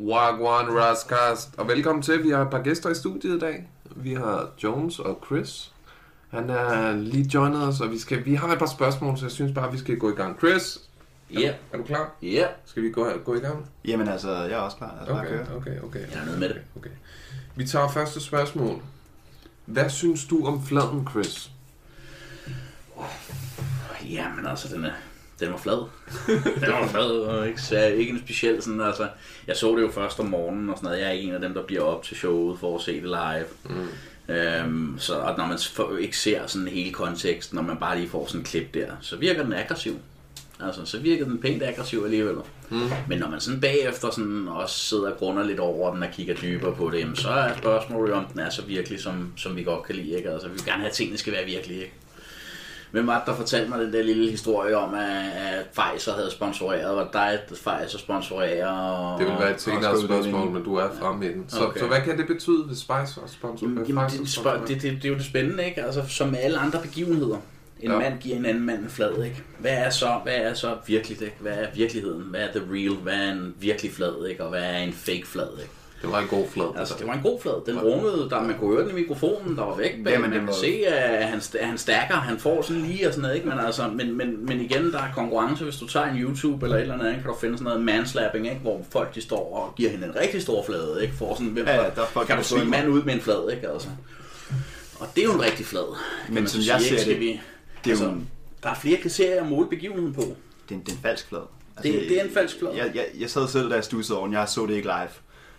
Wagwan 0.00 0.66
Rascast, 0.78 1.50
og 1.58 1.68
velkommen 1.68 2.02
til. 2.02 2.24
Vi 2.24 2.30
har 2.30 2.42
et 2.42 2.50
par 2.50 2.62
gæster 2.62 2.90
i 2.90 2.94
studiet 2.94 3.36
i 3.36 3.38
dag. 3.38 3.68
Vi 3.96 4.14
har 4.14 4.48
Jones 4.62 4.98
og 4.98 5.22
Chris. 5.26 5.72
Han 6.30 6.50
er 6.50 6.92
lige 6.96 7.30
joinet 7.34 7.62
os, 7.62 7.80
og 7.80 7.90
vi, 7.90 7.98
skal, 7.98 8.24
vi 8.24 8.34
har 8.34 8.52
et 8.52 8.58
par 8.58 8.66
spørgsmål, 8.66 9.18
så 9.18 9.24
jeg 9.24 9.32
synes 9.32 9.52
bare, 9.54 9.72
vi 9.72 9.78
skal 9.78 9.98
gå 9.98 10.12
i 10.12 10.14
gang. 10.14 10.38
Chris, 10.38 10.76
er, 11.34 11.40
Ja. 11.40 11.48
du, 11.48 11.54
er 11.72 11.76
du 11.78 11.84
klar? 11.84 12.12
Ja. 12.22 12.46
Skal 12.64 12.82
vi 12.82 12.90
gå, 12.90 13.08
gå 13.24 13.34
i 13.34 13.38
gang? 13.38 13.66
Jamen 13.84 14.08
altså, 14.08 14.30
jeg 14.36 14.50
er 14.52 14.56
også 14.56 14.76
klar. 14.76 14.96
Altså, 15.00 15.14
bare 15.14 15.26
Okay, 15.26 15.56
okay, 15.56 15.80
okay. 15.82 16.00
Jeg 16.12 16.20
er 16.20 16.24
nede 16.24 16.38
med 16.38 16.48
det. 16.48 16.60
Okay. 16.76 16.90
Vi 17.56 17.66
tager 17.66 17.88
første 17.88 18.20
spørgsmål. 18.20 18.82
Hvad 19.66 19.90
synes 19.90 20.24
du 20.26 20.46
om 20.46 20.62
fladen, 20.66 21.08
Chris? 21.10 21.50
Jamen 24.10 24.46
altså, 24.46 24.74
den, 24.76 24.84
er, 24.84 24.90
den 25.40 25.50
var 25.50 25.56
flad. 25.56 25.86
den 26.64 26.72
var 26.72 26.88
flad, 26.88 27.10
og 27.10 27.48
ikke, 27.48 27.62
så 27.62 27.86
ikke 27.86 28.12
en 28.12 28.18
speciel 28.18 28.62
sådan, 28.62 28.80
altså, 28.80 29.08
jeg 29.46 29.56
så 29.56 29.76
det 29.76 29.82
jo 29.82 29.90
først 29.90 30.20
om 30.20 30.26
morgenen 30.26 30.70
og 30.70 30.76
sådan 30.76 30.86
noget. 30.86 31.00
Jeg 31.00 31.08
er 31.08 31.12
ikke 31.12 31.28
en 31.28 31.34
af 31.34 31.40
dem, 31.40 31.54
der 31.54 31.62
bliver 31.62 31.82
op 31.82 32.02
til 32.02 32.16
showet 32.16 32.58
for 32.58 32.76
at 32.76 32.82
se 32.82 32.92
det 32.92 33.02
live. 33.02 33.46
Mm. 33.64 33.88
Øhm, 34.34 34.98
så 34.98 35.14
og 35.18 35.38
når 35.38 35.46
man 35.46 35.58
ikke 36.00 36.18
ser 36.18 36.46
sådan 36.46 36.68
hele 36.68 36.92
konteksten, 36.92 37.56
når 37.56 37.62
man 37.62 37.76
bare 37.76 37.98
lige 37.98 38.08
får 38.08 38.26
sådan 38.26 38.40
en 38.40 38.44
klip 38.44 38.74
der, 38.74 38.86
så 39.00 39.16
virker 39.16 39.42
den 39.42 39.52
aggressiv. 39.52 39.96
Altså, 40.60 40.84
så 40.84 40.98
virker 40.98 41.24
den 41.24 41.38
pænt 41.38 41.62
aggressiv 41.62 42.02
alligevel. 42.04 42.36
Mm. 42.70 42.80
Men 43.08 43.18
når 43.18 43.28
man 43.28 43.40
sådan 43.40 43.60
bagefter 43.60 44.10
sådan 44.10 44.48
også 44.48 44.78
sidder 44.78 45.10
og 45.10 45.16
grunder 45.18 45.44
lidt 45.44 45.60
over 45.60 45.94
den 45.94 46.02
og 46.02 46.08
kigger 46.12 46.34
dybere 46.34 46.74
på 46.74 46.90
det, 46.90 46.98
jamen, 46.98 47.16
så 47.16 47.28
er 47.28 47.56
spørgsmålet 47.56 48.10
jo, 48.10 48.16
om 48.16 48.24
den 48.24 48.40
er 48.40 48.50
så 48.50 48.62
virkelig, 48.62 49.00
som, 49.00 49.32
som 49.36 49.56
vi 49.56 49.62
godt 49.62 49.86
kan 49.86 49.94
lide. 49.94 50.16
Ikke? 50.16 50.30
Altså, 50.30 50.48
vi 50.48 50.54
vil 50.54 50.64
gerne 50.64 50.78
have, 50.78 50.88
at 50.88 50.94
tingene 50.94 51.18
skal 51.18 51.32
være 51.32 51.44
virkelige. 51.44 51.80
Ikke? 51.80 51.94
Hvem 52.90 53.06
var 53.06 53.18
det, 53.18 53.26
der 53.26 53.34
fortalte 53.34 53.68
mig 53.70 53.78
den 53.78 53.92
der 53.92 54.02
lille 54.02 54.30
historie 54.30 54.76
om, 54.76 54.94
at, 54.94 55.00
at 55.36 55.66
Pfizer 55.66 56.12
havde 56.14 56.30
sponsoreret? 56.30 56.96
Var 56.96 57.02
det 57.04 57.12
dig, 57.12 57.28
at 57.32 57.40
Pfizer 57.48 57.98
sponsorerer? 57.98 59.16
Det 59.18 59.26
vil 59.26 59.34
være 59.38 59.54
et 59.54 59.60
senere 59.60 60.00
spørgsmål, 60.00 60.50
men 60.50 60.62
du 60.64 60.74
er 60.74 60.88
fremme 61.00 61.26
i 61.26 61.28
den. 61.28 61.44
Så, 61.48 61.64
Okay. 61.66 61.80
så 61.80 61.86
hvad 61.86 62.00
kan 62.00 62.18
det 62.18 62.26
betyde, 62.26 62.62
hvis 62.64 62.78
Spice 62.78 62.92
er 62.94 63.26
sponsor? 63.26 63.66
Jamen, 63.66 63.84
Pfizer 63.84 64.02
det, 64.02 64.12
sponsorerer? 64.12 64.56
spørg, 64.56 64.68
det, 64.68 64.82
det, 64.82 64.92
det, 64.92 65.04
er 65.04 65.08
jo 65.08 65.14
det 65.14 65.24
spændende, 65.24 65.64
ikke? 65.66 65.82
Altså, 65.84 66.02
som 66.08 66.28
med 66.28 66.38
alle 66.38 66.58
andre 66.58 66.78
begivenheder. 66.82 67.36
En 67.80 67.88
Ja. 67.90 67.92
ja. 67.92 67.98
mand 67.98 68.18
giver 68.20 68.36
en 68.36 68.44
anden 68.46 68.64
mand 68.64 68.78
en 68.82 68.88
flad, 68.90 69.22
ikke? 69.24 69.42
Hvad 69.58 69.70
er 69.72 69.90
så, 69.90 70.20
hvad 70.22 70.34
er 70.36 70.54
så 70.54 70.76
virkeligt, 70.86 71.20
ikke? 71.22 71.36
Hvad 71.40 71.52
er 71.52 71.66
virkeligheden? 71.74 72.22
Hvad 72.22 72.40
er 72.40 72.48
the 72.54 72.62
real? 72.72 72.94
Hvad 73.02 73.12
er 73.14 73.32
en 73.32 73.54
virkelig 73.60 73.92
flad, 73.92 74.26
ikke? 74.28 74.42
Og 74.44 74.50
hvad 74.50 74.62
er 74.62 74.76
en 74.78 74.92
fake 74.92 75.26
flad, 75.26 75.48
ikke? 75.58 75.70
Det 76.02 76.10
var 76.12 76.18
en 76.20 76.28
god 76.28 76.48
flad. 76.48 76.66
Altså, 76.78 76.94
det 76.98 77.06
var 77.06 77.12
en 77.12 77.22
god 77.22 77.40
flad. 77.40 77.66
Den 77.66 77.80
rungede, 77.80 78.30
der 78.30 78.42
man 78.42 78.58
kunne 78.58 78.74
høre 78.76 78.82
den 78.82 78.90
i 78.90 79.00
mikrofonen, 79.00 79.56
der 79.56 79.64
var 79.64 79.76
væk 79.76 80.04
bag. 80.04 80.12
Jamen, 80.12 80.20
man 80.30 80.30
den 80.30 80.38
kan 80.38 80.46
var- 80.46 80.52
se, 80.54 80.86
at 80.86 81.28
han, 81.28 81.40
han 81.60 81.78
stærker, 81.78 82.14
han 82.14 82.38
får 82.38 82.62
sådan 82.62 82.82
lige 82.82 83.06
og 83.06 83.12
sådan 83.12 83.22
noget, 83.22 83.36
ikke? 83.36 83.48
Men, 83.48 83.58
altså, 83.58 83.88
men, 83.88 84.14
men, 84.16 84.46
men 84.46 84.60
igen, 84.60 84.92
der 84.92 84.98
er 84.98 85.12
konkurrence. 85.14 85.64
Hvis 85.64 85.76
du 85.76 85.86
tager 85.88 86.06
en 86.06 86.16
YouTube 86.18 86.66
eller 86.66 86.76
et 86.76 86.82
eller 86.82 86.94
andet, 86.94 87.14
kan 87.14 87.24
du 87.24 87.36
finde 87.40 87.54
sådan 87.58 87.64
noget 87.64 87.80
manslapping, 87.84 88.46
ikke? 88.46 88.60
Hvor 88.60 88.80
folk 88.90 89.14
de 89.14 89.20
står 89.20 89.54
og 89.56 89.74
giver 89.76 89.90
hende 89.90 90.06
en 90.06 90.16
rigtig 90.16 90.42
stor 90.42 90.64
flade, 90.64 90.98
ikke? 91.02 91.14
For 91.14 91.34
sådan, 91.34 91.46
hvem 91.48 91.66
Ja, 91.66 91.74
ja, 91.74 91.90
der 91.96 92.02
er 92.02 92.06
folk, 92.06 92.26
kan 92.26 92.36
der 92.36 92.42
du 92.42 92.48
slå 92.48 92.60
en 92.60 92.70
mand 92.70 92.88
ud 92.88 93.02
med 93.02 93.14
en 93.14 93.20
flad, 93.20 93.50
ikke? 93.54 93.68
Altså. 93.68 93.88
Og 95.00 95.06
det 95.14 95.20
er 95.20 95.24
jo 95.26 95.32
en 95.32 95.42
rigtig 95.42 95.66
flad. 95.66 95.96
Men 96.28 96.34
man 96.34 96.46
som 96.48 96.60
jeg 96.66 96.80
ser 96.80 97.04
det, 97.04 97.20
vi, 97.20 97.26
det 97.26 97.34
er 97.34 97.40
jo 97.86 97.90
altså, 97.90 98.04
en- 98.08 98.28
der 98.62 98.68
er 98.70 98.74
flere 98.74 98.96
kriterier 98.96 99.42
at 99.42 99.48
måle 99.48 99.68
begivenheden 99.68 100.14
på. 100.14 100.20
Det 100.68 100.74
er 100.74 100.74
en, 100.74 100.80
det 100.80 100.88
er 100.88 100.92
en 100.96 101.02
falsk 101.02 101.28
flad. 101.28 101.40
Altså, 101.76 101.92
Det- 101.92 102.08
det 102.08 102.20
er 102.20 102.24
en 102.24 102.30
falsk 102.30 102.58
flad. 102.58 102.70
Jeg, 102.74 102.90
jeg, 102.94 103.04
jeg 103.20 103.30
sad 103.30 103.48
selv, 103.48 103.70
da 103.70 103.74
jeg 103.74 103.84
stussede 103.84 104.18
over 104.18 104.26
den. 104.26 104.34
Jeg 104.34 104.48
så 104.48 104.66
det 104.66 104.74
ikke 104.74 104.86
live. 104.86 105.08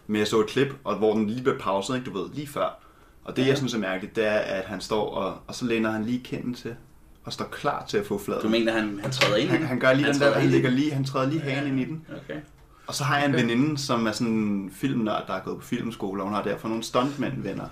Men 0.09 0.19
jeg 0.19 0.27
så 0.27 0.39
et 0.39 0.47
klip, 0.47 0.67
og 0.83 0.95
hvor 0.95 1.13
den 1.13 1.27
lige 1.27 1.43
blev 1.43 1.59
pauset, 1.59 1.95
ikke, 1.95 2.05
du 2.11 2.17
ved, 2.17 2.29
lige 2.33 2.47
før. 2.47 2.79
Og 3.23 3.35
det, 3.35 3.41
Ja. 3.41 3.47
jeg 3.47 3.57
synes 3.57 3.73
er 3.73 3.77
mærkeligt, 3.79 4.15
det 4.15 4.27
er, 4.27 4.37
at 4.37 4.65
han 4.65 4.81
står, 4.81 5.09
og, 5.09 5.37
og 5.47 5.55
så 5.55 5.65
læner 5.65 5.91
han 5.91 6.05
lige 6.05 6.19
kinden 6.23 6.53
til, 6.53 6.75
og 7.23 7.33
står 7.33 7.45
klar 7.45 7.85
til 7.85 7.97
at 7.97 8.05
få 8.05 8.17
fladen. 8.17 8.41
Du 8.43 8.49
mener, 8.49 8.71
han, 8.73 8.99
han 9.03 9.11
træder 9.11 9.35
ind 9.35 9.49
han, 9.49 9.63
han 9.63 9.79
gør 9.79 9.93
lige 9.93 10.07
den 10.13 10.19
der, 10.19 10.33
han 10.33 10.51
den. 10.63 10.73
lige, 10.73 10.91
han 10.93 11.03
træder 11.03 11.29
lige 11.29 11.41
hagen 11.41 11.67
ind 11.67 11.79
i 11.79 11.85
den. 11.85 12.05
Okay. 12.23 12.39
Og 12.87 12.95
så 12.95 13.03
har 13.03 13.17
jeg 13.17 13.25
en 13.25 13.33
veninde, 13.33 13.77
som 13.77 14.07
er 14.07 14.11
sådan 14.11 14.33
en 14.33 14.71
filmnørd, 14.73 15.23
der 15.27 15.33
er 15.33 15.39
gået 15.43 15.57
på 15.57 15.63
filmskole, 15.65 16.21
og 16.21 16.27
hun 16.27 16.35
har 16.35 16.43
derfor 16.43 16.67
nogle 16.67 16.83
stuntmænd-venner. 16.83 17.67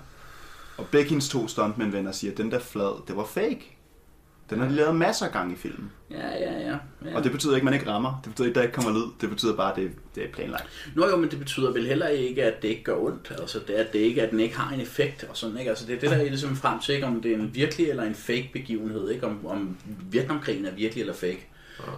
Og 0.78 0.86
begge 0.86 1.08
hendes 1.08 1.28
to 1.28 1.48
stuntmænd-venner 1.48 2.12
siger, 2.12 2.30
at 2.32 2.38
den 2.38 2.50
der 2.50 2.58
flad, 2.58 3.06
det 3.08 3.16
var 3.16 3.24
fake. 3.24 3.76
Den 4.50 4.58
har 4.60 4.68
de 4.68 4.74
lavet 4.74 4.94
masser 4.96 5.26
af 5.26 5.32
gange 5.32 5.54
i 5.54 5.56
filmen. 5.56 5.90
Ja, 6.10 6.28
ja, 6.28 6.68
ja. 6.70 6.76
Ja. 7.04 7.16
Og 7.16 7.24
det 7.24 7.32
betyder 7.32 7.54
ikke, 7.54 7.62
at 7.62 7.64
man 7.64 7.74
ikke 7.74 7.90
rammer. 7.90 8.20
Det 8.24 8.32
betyder 8.32 8.48
ikke, 8.48 8.50
at 8.50 8.54
der 8.54 8.62
ikke 8.62 8.74
kommer 8.74 9.00
lyd. 9.00 9.10
Det 9.20 9.30
betyder 9.30 9.56
bare, 9.56 9.70
at 9.70 9.76
det, 9.76 9.90
det 10.14 10.24
er 10.24 10.28
planlagt. 10.32 10.64
Nå 10.94 11.08
jo, 11.08 11.16
men 11.16 11.30
det 11.30 11.38
betyder 11.38 11.72
vel 11.72 11.86
heller 11.86 12.08
ikke, 12.08 12.44
at 12.44 12.62
det 12.62 12.68
ikke 12.68 12.84
gør 12.84 12.96
ondt. 12.96 13.32
Altså, 13.40 13.58
det 13.66 13.78
er, 13.78 13.84
at 13.84 13.92
det 13.92 13.98
ikke, 13.98 14.22
at 14.22 14.30
den 14.30 14.40
ikke 14.40 14.56
har 14.56 14.74
en 14.74 14.80
effekt 14.80 15.26
og 15.30 15.36
sådan, 15.36 15.58
ikke? 15.58 15.70
Altså, 15.70 15.86
det 15.86 15.96
er 15.96 16.00
det, 16.00 16.10
der 16.10 16.16
er 16.16 16.24
ligesom 16.24 16.56
frem 16.56 16.80
til, 16.80 16.94
ikke? 16.94 17.06
om 17.06 17.22
det 17.22 17.32
er 17.32 17.36
en 17.36 17.54
virkelig 17.54 17.90
eller 17.90 18.02
en 18.02 18.14
fake 18.14 18.50
begivenhed, 18.52 19.10
ikke? 19.10 19.26
Om, 19.26 19.46
om 19.46 19.76
Vietnamkrigen 20.10 20.66
er 20.66 20.74
virkelig 20.74 21.00
eller 21.00 21.14
fake. 21.14 21.48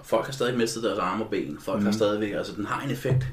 Folk 0.05 0.25
har 0.27 0.33
stadig 0.33 0.59
mistet 0.59 0.83
deres 0.83 0.99
arme 0.99 1.25
og 1.25 1.31
ben. 1.31 1.59
Folk 1.61 1.79
mm. 1.79 1.85
har 1.85 1.93
stadigvæk, 1.93 2.33
altså, 2.33 2.53
den 2.57 2.67
har 2.67 2.85
en 2.85 2.91
effekt. 2.91 3.27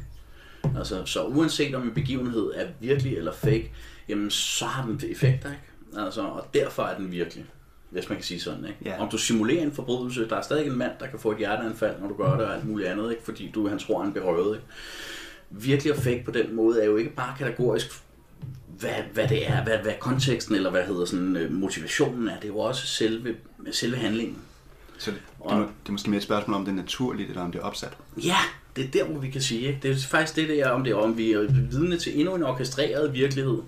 Altså, 0.78 1.06
så 1.06 1.24
uanset 1.24 1.76
om 1.76 1.84
en 1.84 1.94
begivenhed 1.94 2.52
er 2.56 2.68
virkelig 2.80 3.18
eller 3.18 3.34
fake, 3.34 3.72
jamen, 4.10 4.30
så 4.32 4.66
har 4.66 4.86
den 4.86 5.02
effekter, 5.12 5.50
ikke? 5.50 6.04
Altså, 6.06 6.22
og 6.22 6.46
derfor 6.54 6.84
er 6.84 6.98
den 6.98 7.12
virkelig. 7.12 7.46
Hvis 7.90 8.10
man 8.10 8.18
kan 8.18 8.26
sige 8.26 8.40
sådan, 8.40 8.66
ikke? 8.66 8.78
Ja. 8.86 9.02
Om 9.02 9.10
du 9.10 9.18
simulerer 9.18 9.64
en 9.64 9.72
forbrydelse, 9.72 10.28
der 10.30 10.36
er 10.36 10.42
stadig 10.42 10.68
en 10.68 10.78
mand, 10.78 10.92
der 11.00 11.08
kan 11.08 11.20
få 11.20 11.32
et 11.32 11.38
hjerteanfald, 11.38 12.00
når 12.02 12.08
du 12.08 12.14
gør 12.14 12.32
det 12.38 12.46
og 12.46 12.56
alt 12.56 12.68
muligt 12.68 12.90
andet, 12.90 13.12
ikke? 13.12 13.24
Fordi 13.24 13.52
du, 13.56 13.68
han 13.68 13.80
tror, 13.80 14.00
han 14.00 14.10
er 14.10 14.14
berøvet, 14.14 14.56
ikke? 14.56 14.68
virkelig 15.50 15.94
og 15.94 16.00
fake 16.00 16.22
på 16.26 16.32
den 16.32 16.56
måde 16.56 16.82
er 16.82 16.86
jo 16.86 16.98
ikke 16.98 17.10
bare 17.10 17.36
kategorisk, 17.38 17.88
hvad, 18.80 18.90
hvad 19.14 19.28
det 19.28 19.50
er, 19.50 19.64
hvad, 19.64 19.78
hvad 19.78 19.94
konteksten 20.00 20.56
eller 20.56 20.70
hvad 20.70 20.84
hedder 20.84 21.06
sådan, 21.06 21.36
øh, 21.36 21.52
motivationen 21.54 22.28
er. 22.28 22.36
Det 22.36 22.44
er 22.44 22.48
jo 22.48 22.58
også 22.60 22.88
selve, 22.88 23.36
selve 23.72 23.98
handlingen. 23.98 24.38
Så 24.98 25.12
det, 25.12 25.20
det, 25.44 25.52
er, 25.52 25.56
må- 25.58 25.62
det 25.64 25.88
er 25.88 25.92
måske 25.92 26.10
mere 26.10 26.18
et 26.18 26.24
spørgsmål 26.24 26.56
om, 26.56 26.66
det 26.66 26.72
er 26.72 26.76
naturligt, 26.76 27.30
eller 27.30 27.42
om 27.42 27.52
det 27.52 27.60
er 27.60 27.64
opsat. 27.64 27.98
Ja, 28.18 28.38
det 28.78 28.86
er 28.86 28.90
der, 28.92 29.04
hvor 29.04 29.20
vi 29.20 29.30
kan 29.30 29.42
sige. 29.42 29.68
Ikke? 29.68 29.80
Det 29.84 29.92
er 29.92 30.08
faktisk 30.10 30.36
det, 30.36 30.50
der, 30.50 30.70
om 30.70 30.84
det 30.84 30.92
er, 30.92 30.96
om 30.96 31.18
vi 31.18 31.32
er 31.32 31.42
vidne 31.72 31.98
til 31.98 32.20
endnu 32.20 32.36
en 32.36 32.44
orkestreret 32.44 33.14
virkelighed, 33.14 33.62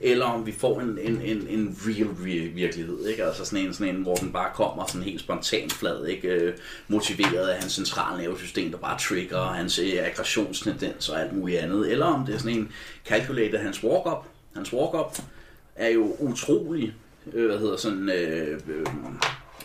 eller 0.00 0.24
om 0.24 0.46
vi 0.46 0.52
får 0.52 0.80
en, 0.80 0.98
en, 0.98 1.20
en, 1.22 1.46
en 1.48 1.78
real, 1.86 2.08
real 2.24 2.54
virkelighed. 2.54 3.06
Ikke? 3.06 3.24
Altså 3.24 3.44
sådan 3.44 3.66
en, 3.66 3.74
sådan 3.74 3.96
en, 3.96 4.02
hvor 4.02 4.14
den 4.14 4.32
bare 4.32 4.50
kommer 4.54 4.86
sådan 4.86 5.02
helt 5.02 5.20
spontant 5.20 5.72
flad, 5.72 6.06
ikke? 6.06 6.28
Øh, 6.28 6.54
motiveret 6.88 7.48
af 7.48 7.60
hans 7.60 7.72
centrale 7.72 8.22
nervesystem, 8.22 8.70
der 8.70 8.78
bare 8.78 8.98
trigger 8.98 9.42
hans 9.42 9.78
øh, 9.78 9.92
aggressionstendens 9.98 11.08
og 11.08 11.20
alt 11.20 11.32
muligt 11.32 11.58
andet. 11.58 11.92
Eller 11.92 12.06
om 12.06 12.26
det 12.26 12.34
er 12.34 12.38
sådan 12.38 12.58
en 12.58 12.72
calculator, 13.06 13.58
hans 13.58 13.84
walk-up. 13.84 14.24
Hans 14.54 14.72
walk-up 14.72 15.18
er 15.76 15.88
jo 15.88 16.16
utrolig, 16.18 16.94
øh, 17.32 17.46
hvad 17.46 17.58
hedder 17.58 17.76
sådan, 17.76 18.08
øh, 18.08 18.60
øh, 18.68 18.86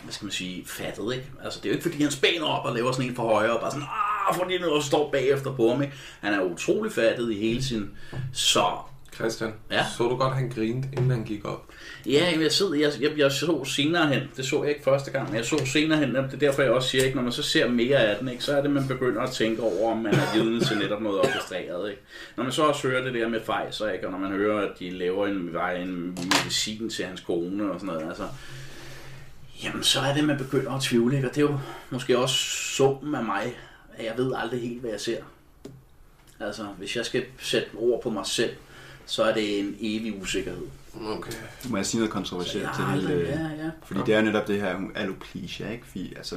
hvad 0.03 0.13
skal 0.13 0.25
man 0.25 0.31
sige, 0.31 0.63
fattet, 0.65 1.13
ikke? 1.13 1.25
Altså, 1.43 1.59
det 1.59 1.65
er 1.65 1.69
jo 1.69 1.75
ikke, 1.75 1.89
fordi 1.89 2.03
han 2.03 2.11
spænder 2.11 2.45
op 2.45 2.65
og 2.65 2.75
laver 2.75 2.91
sådan 2.91 3.09
en 3.09 3.15
for 3.15 3.23
højre, 3.23 3.53
og 3.53 3.61
bare 3.61 3.71
sådan, 3.71 3.87
ah, 4.31 4.39
fordi 4.39 4.57
han 4.57 4.69
også 4.69 4.87
står 4.87 5.11
bagefter 5.11 5.55
på 5.55 5.69
ham, 5.69 5.81
ikke? 5.81 5.93
Han 6.21 6.33
er 6.33 6.41
utrolig 6.41 6.91
fattet 6.91 7.31
i 7.31 7.37
hele 7.37 7.63
sin... 7.63 7.89
Så, 8.33 8.65
Christian, 9.15 9.53
Ja? 9.71 9.85
så 9.97 10.03
du 10.03 10.15
godt, 10.15 10.33
han 10.33 10.49
grinede, 10.49 10.87
inden 10.93 11.11
han 11.11 11.23
gik 11.23 11.45
op? 11.45 11.65
ja, 12.05 12.33
jeg, 12.41 12.51
sidder, 12.51 12.75
jeg, 12.75 12.91
jeg, 13.01 13.17
jeg 13.17 13.31
så 13.31 13.63
senere 13.65 14.07
hen, 14.07 14.21
det 14.37 14.45
så 14.45 14.63
jeg 14.63 14.69
ikke 14.69 14.83
første 14.83 15.11
gang, 15.11 15.27
men 15.27 15.37
jeg 15.37 15.45
så 15.45 15.65
senere 15.65 15.99
hen, 15.99 16.15
og 16.15 16.23
det 16.23 16.33
er 16.33 16.37
derfor, 16.37 16.61
jeg 16.61 16.71
også 16.71 16.89
siger, 16.89 17.03
ikke, 17.03 17.15
når 17.15 17.23
man 17.23 17.31
så 17.31 17.43
ser 17.43 17.69
mere 17.69 17.97
af 17.97 18.17
den, 18.19 18.27
ikke, 18.27 18.43
så 18.43 18.57
er 18.57 18.61
det, 18.61 18.71
man 18.71 18.87
begynder 18.87 19.21
at 19.21 19.31
tænke 19.31 19.61
over, 19.61 19.91
om 19.91 19.97
man 19.97 20.13
er 20.13 20.33
vidne 20.33 20.59
til 20.59 20.77
netop 20.77 21.01
noget 21.01 21.19
orkestreret. 21.19 21.89
Ikke? 21.89 22.01
Når 22.37 22.43
man 22.43 22.53
så 22.53 22.63
også 22.63 22.87
hører 22.87 23.03
det 23.03 23.13
der 23.13 23.27
med 23.27 23.39
Pfizer, 23.39 23.89
ikke, 23.89 24.05
og 24.05 24.11
når 24.11 24.19
man 24.19 24.31
hører, 24.31 24.61
at 24.67 24.79
de 24.79 24.89
laver 24.89 25.27
en, 25.27 25.57
en 25.81 26.15
medicin 26.17 26.89
til 26.89 27.05
hans 27.05 27.21
kone 27.21 27.71
og 27.71 27.79
sådan 27.79 27.93
noget, 27.93 28.07
altså, 28.07 28.23
Jamen, 29.63 29.83
så 29.83 29.99
er 29.99 30.13
det, 30.13 30.23
man 30.23 30.37
begynder 30.37 30.71
at 30.71 30.81
tvivle, 30.81 31.15
ikke? 31.15 31.29
Og 31.29 31.35
det 31.35 31.41
er 31.41 31.45
jo 31.45 31.59
måske 31.89 32.17
også 32.17 32.35
summen 32.75 33.15
af 33.15 33.23
mig, 33.23 33.55
at 34.01 34.07
jeg 34.07 34.17
ved 34.17 34.33
aldrig 34.37 34.61
helt, 34.61 34.81
hvad 34.81 34.91
jeg 34.91 34.99
ser. 34.99 35.23
Altså, 36.39 36.63
hvis 36.63 36.95
jeg 36.95 37.05
skal 37.05 37.23
sætte 37.39 37.67
ord 37.77 38.01
på 38.01 38.09
mig 38.09 38.25
selv, 38.25 38.55
så 39.05 39.23
er 39.23 39.33
det 39.33 39.59
en 39.59 39.75
evig 39.79 40.21
usikkerhed. 40.21 40.63
Okay. 41.05 41.31
Må 41.69 41.77
jeg 41.77 41.85
sige 41.85 41.99
noget 41.99 42.11
kontroversielt 42.11 42.69
til 42.75 42.83
det? 42.83 42.93
hele? 42.93 43.29
ja, 43.29 43.63
ja. 43.63 43.71
Fordi 43.85 43.99
det 44.05 44.15
er 44.15 44.21
netop 44.21 44.47
det 44.47 44.61
her 44.61 44.77
alopecia, 44.95 45.71
ikke? 45.71 45.87
Fi, 45.87 46.13
altså 46.17 46.35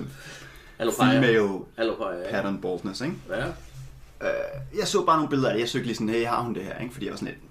Alopecia. 0.79 1.07
female 1.07 1.59
Alopecia, 1.77 2.21
ja. 2.21 2.31
pattern 2.31 2.61
baldness, 2.61 3.01
ikke? 3.01 3.15
Ja. 3.31 3.47
Jeg 4.79 4.87
så 4.87 5.05
bare 5.05 5.17
nogle 5.17 5.31
billeder 5.31 5.49
af 5.49 5.55
det. 5.55 5.61
Jeg 5.61 5.69
søgte 5.69 5.87
lige 5.87 5.97
sådan, 5.97 6.09
hey, 6.09 6.27
har 6.27 6.43
hun 6.43 6.55
det 6.55 6.65
her, 6.65 6.79
ikke? 6.79 6.93
Fordi 6.93 7.07
jeg 7.07 7.13
var 7.13 7.17
sådan 7.17 7.35
lidt, 7.35 7.45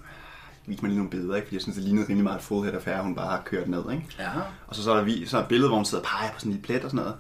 vis 0.66 0.81
mig 0.81 0.89
lige 0.89 0.98
nogle 0.98 1.09
billeder, 1.09 1.36
ikke? 1.36 1.45
Fordi 1.45 1.56
jeg 1.56 1.62
synes, 1.62 1.75
det 1.75 1.83
lignede 1.83 2.07
rimelig 2.09 2.24
meget 2.24 2.51
et 2.51 2.83
head 2.83 2.98
af 2.98 3.04
hun 3.04 3.16
bare 3.16 3.27
har 3.27 3.42
kørt 3.45 3.68
ned, 3.68 3.92
ikke? 3.92 4.04
Ja. 4.19 4.30
Og 4.68 4.75
så, 4.75 4.83
så 4.83 4.92
er 4.92 4.95
der 4.95 5.04
vi, 5.04 5.25
så 5.25 5.38
er 5.38 5.42
et 5.42 5.48
billede, 5.48 5.69
hvor 5.69 5.75
hun 5.75 5.86
sidder 5.86 6.04
og 6.04 6.09
peger 6.09 6.31
på 6.33 6.39
sådan 6.39 6.51
en 6.51 6.62
plet 6.62 6.83
og 6.83 6.89
sådan 6.89 6.98
noget. 7.04 7.16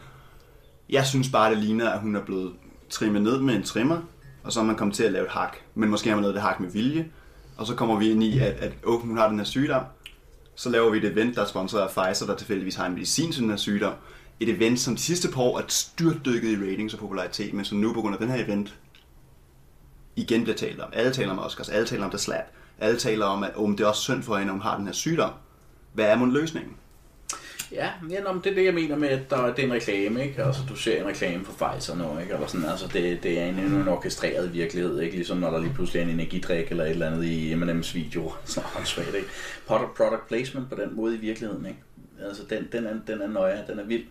Jeg 0.89 1.05
synes 1.05 1.29
bare, 1.29 1.51
det 1.51 1.57
ligner, 1.57 1.89
at 1.89 1.99
hun 1.99 2.15
er 2.15 2.21
blevet 2.21 2.53
trimme 2.93 3.19
ned 3.19 3.39
med 3.39 3.55
en 3.55 3.63
trimmer, 3.63 3.99
og 4.43 4.53
så 4.53 4.59
er 4.59 4.63
man 4.63 4.75
kommet 4.75 4.95
til 4.95 5.03
at 5.03 5.11
lave 5.11 5.25
et 5.25 5.31
hak. 5.31 5.57
Men 5.75 5.89
måske 5.89 6.09
har 6.09 6.15
man 6.15 6.23
lavet 6.23 6.35
det 6.35 6.43
hak 6.43 6.59
med 6.59 6.69
vilje. 6.69 7.09
Og 7.57 7.67
så 7.67 7.75
kommer 7.75 7.99
vi 7.99 8.11
ind 8.11 8.23
i, 8.23 8.39
at, 8.39 8.53
at 8.53 8.71
oh, 8.85 9.01
hun 9.01 9.17
har 9.17 9.27
den 9.27 9.37
her 9.37 9.45
sygdom. 9.45 9.83
Så 10.55 10.69
laver 10.69 10.89
vi 10.89 10.97
et 10.97 11.05
event, 11.05 11.35
der 11.35 11.41
er 11.41 11.45
sponsoreret 11.45 11.87
af 11.87 11.93
Pfizer, 11.93 12.25
der 12.25 12.35
tilfældigvis 12.35 12.75
har 12.75 12.85
en 12.85 12.93
medicin 12.93 13.31
til 13.31 13.41
den 13.41 13.49
her 13.49 13.57
sygdom. 13.57 13.93
Et 14.39 14.49
event, 14.49 14.79
som 14.79 14.95
de 14.95 15.01
sidste 15.01 15.27
par 15.31 15.41
år 15.41 15.59
er 15.59 15.63
styrtdykket 15.67 16.49
i 16.49 16.71
ratings 16.71 16.93
og 16.93 16.99
popularitet, 16.99 17.53
men 17.53 17.65
som 17.65 17.77
nu 17.77 17.93
på 17.93 18.01
grund 18.01 18.15
af 18.15 18.19
den 18.19 18.29
her 18.29 18.43
event 18.45 18.75
igen 20.15 20.43
bliver 20.43 20.57
talt 20.57 20.79
om. 20.79 20.89
Alle 20.93 21.13
taler 21.13 21.31
om 21.31 21.39
Oscars, 21.39 21.69
alle 21.69 21.87
taler 21.87 22.05
om 22.05 22.09
The 22.09 22.19
Slap. 22.19 22.45
Alle 22.79 22.99
taler 22.99 23.25
om, 23.25 23.43
at 23.43 23.51
oh, 23.55 23.71
det 23.71 23.79
er 23.79 23.87
også 23.87 24.01
synd 24.01 24.23
for 24.23 24.37
hende, 24.37 24.49
at 24.49 24.53
hun 24.53 24.61
har 24.61 24.77
den 24.77 24.85
her 24.85 24.93
sygdom. 24.93 25.31
Hvad 25.93 26.05
er 26.05 26.15
mon 26.15 26.33
løsningen? 26.33 26.75
Ja, 27.73 27.89
ja 28.09 28.21
nå, 28.21 28.33
men 28.33 28.41
det 28.43 28.51
er 28.51 28.55
det, 28.55 28.65
jeg 28.65 28.73
mener 28.73 28.95
med, 28.95 29.09
at 29.09 29.29
der, 29.29 29.53
det 29.53 29.59
er 29.59 29.67
en 29.67 29.73
reklame, 29.73 30.23
ikke? 30.23 30.43
Altså, 30.43 30.61
du 30.69 30.75
ser 30.75 31.01
en 31.01 31.07
reklame 31.07 31.45
for 31.45 31.51
Pfizer 31.51 31.95
nu, 31.95 32.19
ikke? 32.19 32.33
Eller 32.33 32.47
sådan, 32.47 32.69
altså, 32.69 32.87
det, 32.93 33.23
det 33.23 33.39
er 33.39 33.45
en, 33.45 33.55
en 33.55 33.87
orkestreret 33.87 34.53
virkelighed, 34.53 34.99
ikke? 34.99 35.15
Ligesom 35.15 35.37
når 35.37 35.51
der 35.51 35.59
lige 35.59 35.73
pludselig 35.73 35.99
er 35.99 36.03
en 36.03 36.11
energidrik 36.11 36.71
eller 36.71 36.83
et 36.83 36.89
eller 36.89 37.07
andet 37.07 37.25
i 37.25 37.53
M&M's 37.53 37.93
video. 37.93 38.33
Så 38.45 38.61
åndssvagt, 38.77 39.15
ikke? 39.15 39.27
Product, 39.67 39.93
product 39.97 40.27
placement 40.27 40.69
på 40.69 40.75
den 40.75 40.95
måde 40.95 41.15
i 41.15 41.19
virkeligheden, 41.19 41.65
ikke? 41.65 41.79
Altså, 42.27 42.43
den, 42.49 42.67
den, 42.71 42.85
er, 42.85 42.93
den 43.07 43.21
er 43.21 43.27
nøje, 43.27 43.63
den 43.67 43.79
er 43.79 43.83
vild 43.83 44.03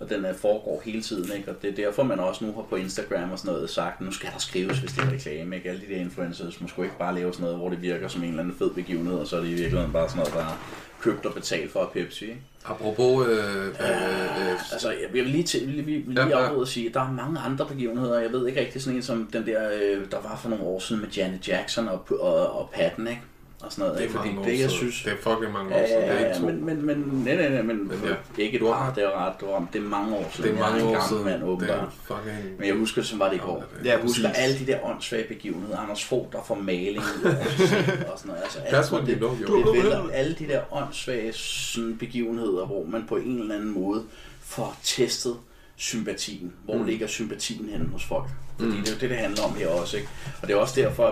og 0.00 0.10
den 0.10 0.24
er, 0.24 0.32
foregår 0.32 0.82
hele 0.84 1.02
tiden, 1.02 1.36
ikke? 1.36 1.50
og 1.50 1.62
det 1.62 1.70
er 1.70 1.74
derfor, 1.74 2.02
man 2.02 2.20
også 2.20 2.44
nu 2.44 2.52
har 2.52 2.62
på 2.62 2.76
Instagram 2.76 3.30
og 3.30 3.38
sådan 3.38 3.52
noget 3.52 3.70
sagt, 3.70 4.00
nu 4.00 4.12
skal 4.12 4.30
der 4.32 4.38
skrives, 4.38 4.78
hvis 4.78 4.92
det 4.92 5.04
er 5.04 5.12
reklame, 5.12 5.56
ikke? 5.56 5.68
Alle 5.68 5.80
de 5.80 5.94
der 5.94 6.00
influencers 6.00 6.60
må 6.60 6.68
sgu 6.68 6.82
ikke 6.82 6.98
bare 6.98 7.14
lave 7.14 7.32
sådan 7.32 7.44
noget, 7.44 7.58
hvor 7.58 7.68
det 7.68 7.82
virker 7.82 8.08
som 8.08 8.22
en 8.22 8.28
eller 8.28 8.42
anden 8.42 8.56
fed 8.58 8.70
begivenhed, 8.70 9.14
og 9.14 9.26
så 9.26 9.36
er 9.36 9.40
det 9.40 9.48
i 9.48 9.54
virkeligheden 9.54 9.92
bare 9.92 10.08
sådan 10.08 10.18
noget, 10.18 10.34
der 10.34 10.58
købt 11.04 11.26
og 11.26 11.34
betalt 11.34 11.72
for 11.72 11.90
Pepsi, 11.92 12.24
ikke? 12.24 12.40
Apropos... 12.64 13.28
Øh, 13.28 13.38
øh, 13.38 13.68
øh, 13.68 14.72
Altså, 14.72 14.90
jeg 14.90 15.12
vil 15.12 15.24
lige, 15.24 15.44
til, 15.44 15.66
vil 15.66 15.84
lige 15.84 16.04
Ja, 16.16 16.26
ja. 16.28 16.44
afbryde 16.44 16.60
og 16.60 16.68
sige, 16.68 16.88
at 16.88 16.94
der 16.94 17.00
er 17.00 17.12
mange 17.12 17.40
andre 17.40 17.66
begivenheder. 17.66 18.20
Jeg 18.20 18.32
ved 18.32 18.46
ikke 18.48 18.60
rigtig 18.60 18.82
sådan 18.82 18.96
en 18.96 19.02
som 19.02 19.28
den 19.32 19.46
der, 19.46 19.70
øh, 19.72 20.10
der 20.10 20.20
var 20.20 20.38
for 20.42 20.48
nogle 20.48 20.64
år 20.64 20.78
siden 20.78 21.02
med 21.02 21.10
Janet 21.10 21.48
Jackson 21.48 21.88
og, 21.88 22.06
og, 22.20 22.58
og 22.58 22.70
Patton, 22.74 23.06
ikke? 23.08 23.22
Og 23.62 23.72
sådan 23.72 23.82
noget, 23.82 23.94
det 23.94 24.00
er 24.00 24.02
ikke? 24.08 24.14
Fordi 24.14 24.28
mange 24.28 24.40
år 24.40 24.44
det, 24.44 24.60
jeg 24.60 24.70
synes... 24.70 25.02
Det 25.02 25.12
er 25.12 25.16
fucking 25.16 25.52
mange 25.52 25.74
år 25.74 25.78
Ja, 25.78 25.86
siden. 25.86 26.02
ja, 26.02 26.08
Det 26.12 26.16
er 26.16 26.20
ja, 26.20 26.28
ikke 26.28 26.40
to. 26.40 26.46
men, 26.46 26.64
men, 26.66 26.86
men, 26.86 26.96
nej, 27.24 27.36
nej, 27.36 27.48
nej, 27.48 27.62
men, 27.62 27.88
Men 27.88 28.00
ja. 28.04 28.42
ikke 28.42 28.58
du 28.58 28.66
har, 28.66 28.94
det 28.94 29.04
er 29.04 29.26
ret, 29.26 29.32
det 29.40 29.48
var, 29.48 29.66
det 29.72 29.78
er 29.78 29.82
mange 29.88 30.16
år 30.16 30.30
siden. 30.32 30.50
Det 30.50 30.60
er 30.60 30.70
mange 30.70 30.84
år 30.84 31.08
siden. 31.08 31.24
Mand, 31.24 31.60
Det 31.60 31.70
er 31.70 31.90
fucking... 32.04 32.58
Men 32.58 32.68
jeg 32.68 32.74
husker, 32.76 33.02
som 33.02 33.18
var 33.18 33.28
det 33.28 33.36
i 33.36 33.38
går. 33.38 33.64
Ja, 33.84 33.90
Jeg 33.90 33.98
husker 34.02 34.28
præcis. 34.28 34.42
alle 34.44 34.58
de 34.58 34.66
der 34.66 34.78
åndssvage 34.84 35.24
begivenheder. 35.28 35.78
Anders 35.78 36.04
Fogh, 36.04 36.32
der 36.32 36.38
får 36.46 36.54
maling 36.54 36.98
og 37.04 38.18
sådan 38.18 38.26
noget. 38.26 38.42
Altså, 38.42 38.58
alt 38.64 39.06
det, 39.06 39.20
jo. 39.20 39.30
det 39.74 39.82
vælter 39.82 40.08
alle 40.12 40.34
de 40.38 40.46
der 40.48 40.60
åndssvage 40.72 41.32
sådan, 41.32 41.96
begivenheder, 41.98 42.66
hvor 42.66 42.84
man 42.88 43.04
på 43.08 43.16
en 43.16 43.40
eller 43.40 43.54
anden 43.54 43.70
måde 43.74 44.02
får 44.40 44.76
testet 44.82 45.36
sympatien. 45.76 46.52
Hvor 46.64 46.76
mm. 46.76 46.84
ligger 46.84 47.06
sympatien 47.06 47.68
henne 47.68 47.88
hos 47.88 48.04
folk? 48.04 48.28
Fordi 48.58 48.70
mm. 48.70 48.76
det 48.76 48.88
er 48.88 48.92
jo 48.92 48.98
det, 49.00 49.10
det 49.10 49.18
handler 49.18 49.42
om 49.42 49.54
her 49.54 49.68
også. 49.68 49.96
Ikke? 49.96 50.08
Og 50.42 50.48
det 50.48 50.54
er 50.54 50.58
også 50.58 50.80
derfor, 50.80 51.06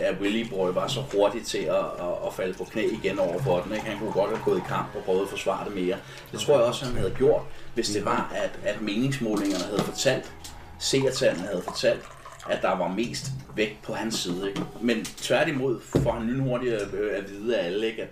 at 0.00 0.14
Willy 0.20 0.48
Boy 0.48 0.68
var 0.74 0.88
så 0.88 1.00
hurtig 1.14 1.44
til 1.46 1.58
at, 1.58 1.84
at, 2.26 2.34
falde 2.36 2.54
på 2.54 2.64
knæ 2.64 2.82
igen 3.02 3.18
over 3.18 3.42
for 3.42 3.60
den. 3.60 3.72
Ikke? 3.72 3.86
Han 3.86 3.98
kunne 3.98 4.12
godt 4.12 4.30
have 4.30 4.44
gået 4.44 4.58
i 4.58 4.62
kamp 4.68 4.88
og 4.96 5.04
prøvet 5.04 5.22
at 5.22 5.28
forsvare 5.28 5.64
det 5.64 5.74
mere. 5.74 5.96
Det 6.32 6.40
tror 6.40 6.54
jeg 6.54 6.64
også, 6.64 6.84
han 6.84 6.96
havde 6.96 7.14
gjort, 7.18 7.42
hvis 7.74 7.88
det 7.88 8.04
var, 8.04 8.32
at, 8.34 8.58
at 8.64 8.82
meningsmålingerne 8.82 9.64
havde 9.64 9.82
fortalt, 9.82 10.32
seertallene 10.78 11.46
havde 11.46 11.62
fortalt, 11.62 12.02
at 12.48 12.62
der 12.62 12.76
var 12.76 12.88
mest 12.88 13.26
vægt 13.56 13.82
på 13.82 13.94
hans 13.94 14.14
side. 14.14 14.48
Ikke? 14.48 14.62
Men 14.80 15.04
tværtimod 15.04 15.80
får 15.80 16.12
han 16.12 16.26
lynhurtigt 16.26 16.74
at, 16.74 16.94
øh, 16.94 17.18
at 17.18 17.30
vide 17.30 17.58
af 17.58 17.66
alle, 17.66 17.86
ikke? 17.86 18.02
at 18.02 18.08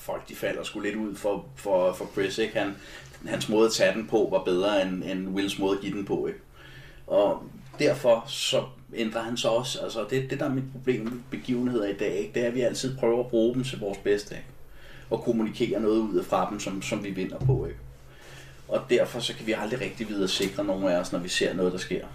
folk 0.00 0.28
de 0.28 0.34
falder 0.34 0.62
sgu 0.62 0.80
lidt 0.80 0.96
ud 0.96 1.16
for, 1.16 1.44
for, 1.56 1.92
for 1.92 2.10
Chris. 2.12 2.38
Ikke? 2.38 2.58
Han, 2.58 2.76
hans 3.26 3.48
måde 3.48 3.66
at 3.66 3.72
tage 3.72 3.94
den 3.94 4.06
på 4.06 4.28
var 4.30 4.42
bedre 4.44 4.82
end, 4.82 5.04
end 5.04 5.28
Wills 5.28 5.58
måde 5.58 5.76
at 5.76 5.80
give 5.80 5.96
den 5.96 6.04
på. 6.04 6.26
Ikke? 6.26 6.38
Og 7.06 7.42
derfor 7.78 8.24
så 8.28 8.64
ændrer 8.94 9.22
han 9.22 9.36
så 9.36 9.48
også, 9.48 9.80
altså 9.80 10.06
det, 10.10 10.30
det 10.30 10.40
der 10.40 10.44
er 10.44 10.54
mit 10.54 10.72
problem 10.72 11.04
med 11.04 11.12
begivenheder 11.30 11.88
i 11.88 11.94
dag, 11.94 12.14
ikke? 12.14 12.34
det 12.34 12.42
er, 12.42 12.48
at 12.48 12.54
vi 12.54 12.60
altid 12.60 12.96
prøver 12.96 13.24
at 13.24 13.30
bruge 13.30 13.54
dem 13.54 13.64
til 13.64 13.78
vores 13.80 13.98
bedste. 13.98 14.34
Ikke? 14.34 14.46
Og 15.10 15.22
kommunikere 15.22 15.80
noget 15.80 15.98
ud 15.98 16.24
fra 16.24 16.50
dem, 16.50 16.60
som, 16.60 16.82
som 16.82 17.04
vi 17.04 17.10
vinder 17.10 17.38
på. 17.38 17.66
Ikke? 17.66 17.78
Og 18.68 18.82
derfor 18.90 19.20
så 19.20 19.34
kan 19.34 19.46
vi 19.46 19.52
aldrig 19.52 19.80
rigtig 19.80 20.08
vide 20.08 20.24
at 20.24 20.30
sikre 20.30 20.64
nogen 20.64 20.84
af 20.84 20.96
os, 20.96 21.12
når 21.12 21.18
vi 21.18 21.28
ser 21.28 21.54
noget, 21.54 21.72
der 21.72 21.78
sker. 21.78 22.06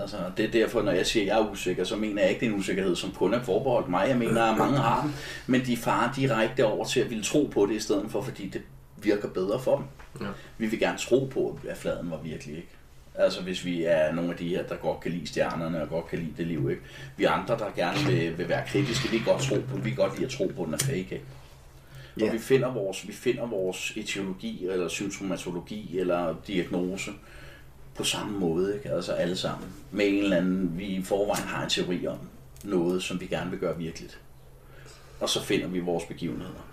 Altså, 0.00 0.16
det 0.36 0.44
er 0.44 0.50
derfor, 0.50 0.82
når 0.82 0.92
jeg 0.92 1.06
siger, 1.06 1.22
at 1.22 1.26
jeg 1.26 1.46
er 1.46 1.50
usikker, 1.50 1.84
så 1.84 1.96
mener 1.96 2.22
jeg 2.22 2.30
ikke, 2.30 2.40
det 2.40 2.46
er 2.46 2.50
en 2.50 2.58
usikkerhed, 2.58 2.96
som 2.96 3.12
kun 3.12 3.34
er 3.34 3.42
forbeholdt 3.42 3.88
mig. 3.88 4.08
Jeg 4.08 4.16
mener, 4.16 4.42
at 4.42 4.58
mange 4.58 4.78
har 4.78 5.02
den, 5.02 5.14
men 5.46 5.66
de 5.66 5.76
farer 5.76 6.12
direkte 6.12 6.66
over 6.66 6.84
til 6.84 7.00
at 7.00 7.10
ville 7.10 7.24
tro 7.24 7.50
på 7.52 7.66
det 7.66 7.74
i 7.74 7.80
stedet 7.80 8.10
for, 8.10 8.22
fordi 8.22 8.48
det 8.48 8.62
virker 8.96 9.28
bedre 9.28 9.60
for 9.60 9.76
dem. 9.76 9.84
Ja. 10.26 10.32
Vi 10.58 10.66
vil 10.66 10.78
gerne 10.78 10.98
tro 10.98 11.28
på, 11.32 11.58
at 11.68 11.76
fladen 11.76 12.10
var 12.10 12.16
virkelig, 12.16 12.56
ikke? 12.56 12.68
Altså 13.14 13.42
hvis 13.42 13.64
vi 13.64 13.84
er 13.84 14.12
nogle 14.12 14.30
af 14.30 14.36
de 14.36 14.48
her, 14.48 14.62
der 14.62 14.76
godt 14.76 15.00
kan 15.00 15.12
lide 15.12 15.26
stjernerne 15.26 15.82
og 15.82 15.88
godt 15.88 16.08
kan 16.08 16.18
lide 16.18 16.32
det 16.36 16.46
liv, 16.46 16.70
ikke? 16.70 16.82
Vi 17.16 17.24
andre, 17.24 17.58
der 17.58 17.70
gerne 17.76 17.98
vil, 18.06 18.38
vil 18.38 18.48
være 18.48 18.62
kritiske, 18.66 19.10
vi 19.10 19.16
kan 19.16 19.26
godt 19.26 19.42
tro 19.42 19.54
på, 19.54 19.76
vi 19.76 19.90
kan 19.90 19.96
godt 19.96 20.14
lide 20.14 20.26
at 20.26 20.32
tro 20.32 20.52
på, 20.56 20.62
at 20.62 20.66
den 20.66 20.74
er 20.74 20.78
fake, 20.78 20.96
ikke? 20.96 21.24
Og 22.22 22.32
vi 22.32 22.38
finder 22.38 22.72
vores, 22.72 23.08
vi 23.08 23.12
finder 23.12 23.46
vores 23.46 23.92
etiologi, 23.96 24.66
eller 24.68 24.88
symptomatologi, 24.88 25.98
eller 25.98 26.34
diagnose 26.46 27.10
på 27.98 28.04
samme 28.04 28.38
måde, 28.38 28.76
ikke? 28.76 28.90
altså 28.90 29.12
alle 29.12 29.36
sammen, 29.36 29.68
med 29.90 30.06
en 30.08 30.22
eller 30.22 30.36
anden, 30.36 30.78
vi 30.78 30.86
i 30.86 31.02
forvejen 31.02 31.48
har 31.48 31.62
en 31.62 31.70
teori 31.70 32.06
om 32.06 32.18
noget, 32.64 33.02
som 33.02 33.20
vi 33.20 33.26
gerne 33.26 33.50
vil 33.50 33.58
gøre 33.58 33.78
virkeligt. 33.78 34.20
Og 35.20 35.28
så 35.28 35.42
finder 35.42 35.66
vi 35.66 35.80
vores 35.80 36.04
begivenheder. 36.04 36.68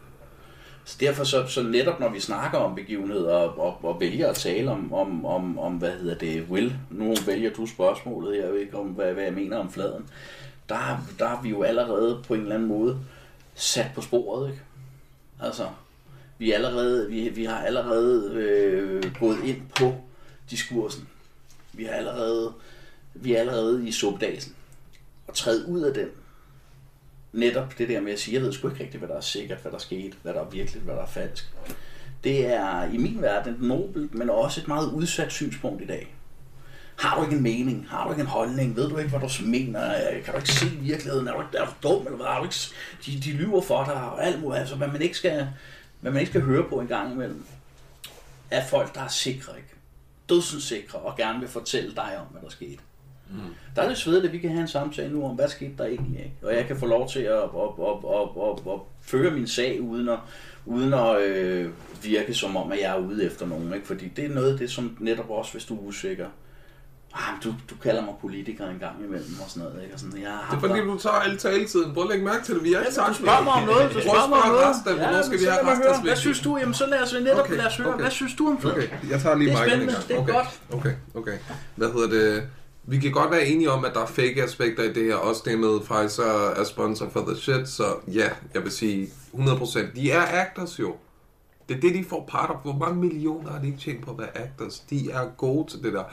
Så 0.86 0.98
derfor 1.00 1.24
så, 1.24 1.48
så 1.48 1.64
netop 1.64 2.00
når 2.00 2.10
vi 2.10 2.20
snakker 2.20 2.58
om 2.58 2.76
begivenheder 2.76 3.34
og, 3.34 3.60
og, 3.60 3.86
og 3.86 4.00
vælger 4.00 4.30
at 4.30 4.36
tale 4.36 4.72
om, 4.72 4.94
om, 4.94 5.26
om, 5.26 5.60
om, 5.60 5.74
hvad 5.74 5.92
hedder 5.92 6.16
det, 6.16 6.46
will, 6.50 6.76
nu 6.90 7.16
vælger 7.26 7.54
du 7.54 7.66
spørgsmålet, 7.66 8.38
jeg 8.38 8.52
ved 8.52 8.60
ikke 8.60 8.78
om, 8.78 8.88
hvad, 8.88 9.14
hvad 9.14 9.24
jeg 9.24 9.34
mener 9.34 9.58
om 9.58 9.72
fladen, 9.72 10.06
der, 10.70 11.08
der 11.20 11.28
er 11.28 11.42
vi 11.42 11.50
jo 11.50 11.64
allerede 11.64 12.24
på 12.28 12.34
en 12.34 12.42
eller 12.42 12.56
anden 12.56 12.68
måde 12.68 13.00
sat 13.56 13.92
på 13.96 14.02
sporet, 14.02 14.50
ikke? 14.50 14.62
Altså, 15.42 15.68
vi, 16.38 16.52
allerede, 16.52 17.10
vi, 17.10 17.30
vi 17.30 17.46
har 17.46 17.58
allerede 17.58 18.32
øh, 18.34 19.04
gået 19.20 19.38
ind 19.44 19.62
på 19.80 19.96
diskursen. 20.50 21.08
Vi 21.78 21.86
er 21.86 21.92
allerede, 21.94 22.54
vi 23.14 23.34
er 23.36 23.40
allerede 23.40 23.88
i 23.88 23.92
subdasen. 23.92 24.56
Og 25.28 25.34
træde 25.36 25.68
ud 25.68 25.82
af 25.82 25.94
den. 25.94 26.08
Netop 27.34 27.78
det 27.78 27.90
der 27.90 28.02
med 28.02 28.12
at 28.14 28.20
sige, 28.20 28.36
jeg 28.36 28.42
ved 28.42 28.54
sgu 28.54 28.70
ikke 28.70 28.84
rigtigt, 28.84 29.00
hvad 29.02 29.10
der 29.10 29.16
er 29.16 29.22
sikkert, 29.22 29.58
hvad 29.62 29.72
der 29.72 29.78
er 29.78 29.82
sket, 29.82 30.18
hvad 30.24 30.34
der 30.34 30.42
er 30.42 30.50
virkeligt, 30.50 30.86
hvad 30.86 30.96
der 30.96 31.02
er 31.02 31.08
falsk. 31.08 31.54
Det 32.24 32.46
er 32.46 32.84
i 32.84 32.98
min 32.98 33.22
verden 33.22 33.54
et 33.54 33.62
nobelt, 33.62 34.14
men 34.14 34.30
også 34.30 34.62
et 34.62 34.68
meget 34.68 34.92
udsat 34.92 35.32
synspunkt 35.32 35.82
i 35.82 35.86
dag. 35.86 36.16
Har 36.96 37.18
du 37.18 37.24
ikke 37.24 37.36
en 37.36 37.44
mening? 37.44 37.88
Har 37.90 38.04
du 38.06 38.10
ikke 38.12 38.22
en 38.22 38.28
holdning? 38.28 38.76
Ved 38.76 38.90
du 38.90 38.98
ikke, 38.98 39.10
hvad 39.10 39.20
du 39.20 39.30
mener? 39.46 39.94
Kan 40.26 40.34
du 40.34 40.38
ikke 40.40 40.52
se 40.54 40.66
virkeligheden? 40.70 41.28
Er 41.28 41.34
du, 41.34 41.42
ikke- 41.42 41.58
er 41.58 41.66
du 41.66 41.72
dum, 41.90 42.06
eller 42.06 42.18
hvad? 42.18 42.26
Er 42.26 42.38
du 42.38 42.44
ikke, 42.44 42.56
de, 43.06 43.20
de 43.32 43.38
lyver 43.38 43.62
for 43.62 43.84
dig, 43.84 43.94
og 43.96 44.26
alt 44.26 44.42
muligt. 44.42 44.60
Altså, 44.60 44.76
hvad 44.76 44.88
man 44.88 45.02
ikke 45.02 45.18
skal, 45.18 45.48
hvad 46.02 46.12
man 46.12 46.20
ikke 46.20 46.30
skal 46.30 46.42
høre 46.42 46.64
på 46.70 46.80
en 46.80 46.88
gang 46.88 47.12
imellem, 47.14 47.46
er 48.52 48.68
folk, 48.68 48.96
der 48.96 49.02
er 49.02 49.08
sikre, 49.08 49.58
ikke? 49.58 49.70
Dødsens 50.30 50.64
sikre, 50.64 51.00
og 51.00 51.18
gerne 51.18 51.40
vil 51.40 51.50
fortælle 51.50 51.96
dig 51.96 52.18
om, 52.20 52.26
hvad 52.32 52.42
der 52.42 52.50
skete. 52.50 52.80
Mm. 53.30 53.38
Der 53.76 53.82
er 53.82 53.88
det 53.88 53.98
svedigt, 53.98 54.26
at 54.26 54.32
vi 54.32 54.38
kan 54.38 54.50
have 54.50 54.62
en 54.62 54.68
samtale 54.68 55.14
nu 55.14 55.26
om, 55.26 55.36
hvad 55.36 55.48
skete 55.48 55.74
der 55.78 55.86
egentlig, 55.86 56.20
ikke? 56.20 56.36
Og 56.44 56.56
jeg 56.56 56.66
kan 56.68 56.80
få 56.80 56.86
lov 56.86 57.10
til 57.10 57.20
at, 57.20 57.34
at, 57.34 57.44
at, 57.80 57.98
at, 58.14 58.30
at, 58.42 58.74
at 58.74 58.80
føre 59.02 59.32
min 59.32 59.48
sag, 59.48 59.82
uden 59.82 60.10
at, 60.10 60.20
uden 60.66 60.94
at 60.94 61.22
øh, 61.22 61.70
virke 62.04 62.34
som 62.34 62.58
om, 62.58 62.72
at 62.72 62.80
jeg 62.80 62.96
er 62.96 63.00
ude 63.00 63.26
efter 63.26 63.46
nogen, 63.46 63.74
ikke? 63.74 63.88
Fordi 63.88 64.08
det 64.08 64.26
er 64.26 64.30
noget 64.30 64.52
af 64.52 64.58
det, 64.58 64.72
som 64.72 64.98
netop 65.00 65.30
også, 65.30 65.52
hvis 65.52 65.66
du 65.66 65.76
er 65.76 65.82
usikker, 65.82 66.28
ah, 67.16 67.34
du, 67.44 67.50
du 67.70 67.76
kalder 67.84 68.02
mig 68.02 68.14
politiker 68.22 68.64
en 68.70 68.80
gang 68.80 68.96
imellem 69.08 69.36
og 69.44 69.50
sådan 69.50 69.64
noget, 69.70 69.84
ikke? 69.84 69.94
Og 69.96 70.00
sådan, 70.00 70.22
jeg 70.22 70.30
har 70.32 70.56
Det 70.56 70.64
er 70.64 70.68
fordi, 70.68 70.80
du 70.82 70.98
tager 70.98 71.16
alle 71.26 71.38
taletiden. 71.38 71.94
Prøv 71.94 72.04
at 72.04 72.10
lægge 72.10 72.26
mærke 72.26 72.44
til 72.46 72.56
det. 72.56 72.64
Vi 72.64 72.72
har 72.74 72.80
ikke 72.80 72.90
Ja, 72.90 72.94
sagt 72.96 73.10
du 73.10 73.14
spørger 73.14 73.44
mig 73.44 73.54
om 73.54 73.64
noget, 73.64 73.92
du 73.94 73.98
at 73.98 74.04
spørger 74.04 74.28
mig 74.28 74.40
om 74.42 74.50
noget. 74.50 74.66
Rasta. 74.66 74.90
Hvornår 74.94 75.22
skal 75.22 75.32
men 75.32 75.40
vi 75.40 75.46
så 75.46 75.52
have 75.52 75.66
mig 75.66 75.76
høre. 75.78 76.02
Hvad 76.04 76.16
synes 76.16 76.40
du? 76.40 76.58
Jamen 76.58 76.74
så 76.74 76.86
lad 76.88 77.00
os 77.06 77.14
netop 77.14 77.40
Okay, 77.46 77.56
lad 77.58 77.66
os 77.66 77.78
høre. 77.78 77.88
okay. 77.94 78.02
Hvad 78.02 78.12
synes 78.12 78.34
du 78.36 78.44
om 78.50 78.62
fladen? 78.62 78.78
Okay, 78.78 78.90
jeg 79.12 79.20
tager 79.22 79.36
lige 79.36 79.50
Det 79.52 79.58
er 79.58 79.68
spændende. 79.68 79.84
en 79.84 79.90
gang. 79.94 80.08
Det 80.08 80.16
er 80.16 80.20
okay. 80.22 80.34
godt. 80.34 80.50
Okay, 80.78 80.94
okay. 81.16 81.38
Hvad 81.76 81.90
hedder 81.94 82.10
det? 82.10 82.44
Vi 82.88 83.00
kan 83.00 83.12
godt 83.12 83.32
være 83.32 83.46
enige 83.46 83.72
om, 83.72 83.86
at 83.86 83.92
der 83.94 84.02
er 84.02 84.06
fake 84.06 84.44
aspekter 84.44 84.84
i 84.84 84.94
det 84.94 85.04
her. 85.04 85.16
Også 85.16 85.42
det 85.46 85.60
med 85.60 85.80
Pfizer 85.80 86.50
er 86.60 86.64
sponsor 86.64 87.10
for 87.10 87.20
the 87.28 87.36
shit. 87.38 87.70
Så 87.70 87.84
ja, 88.08 88.30
jeg 88.54 88.64
vil 88.64 88.72
sige 88.72 89.08
100%. 89.34 89.80
De 89.96 90.12
er 90.12 90.22
actors 90.42 90.80
jo. 90.80 90.96
Det 91.70 91.78
er 91.78 91.82
det, 91.82 91.94
de 91.96 92.06
får 92.10 92.26
part 92.32 92.50
af. 92.50 92.56
Hvor 92.64 92.74
mange 92.86 93.02
millioner 93.02 93.52
har 93.52 93.60
de 93.60 93.68
ikke 93.68 93.80
tjent 93.80 94.06
på 94.06 94.12
at 94.12 94.18
være 94.18 94.38
actors? 94.38 94.80
De 94.80 95.12
er 95.12 95.26
gode 95.38 95.72
til 95.72 95.84
det 95.84 95.94
der. 95.94 96.04